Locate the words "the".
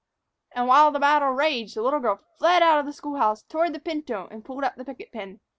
0.89-0.97, 1.75-1.83, 2.87-2.91, 3.73-3.79, 4.75-4.83